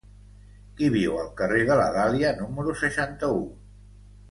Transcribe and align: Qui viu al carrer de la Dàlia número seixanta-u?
Qui 0.79 0.89
viu 0.95 1.13
al 1.17 1.27
carrer 1.43 1.61
de 1.69 1.77
la 1.81 1.85
Dàlia 1.99 2.33
número 2.41 2.77
seixanta-u? 2.83 3.41